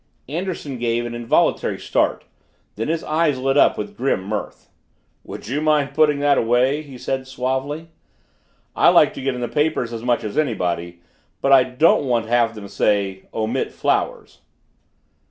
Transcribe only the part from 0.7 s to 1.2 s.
gave an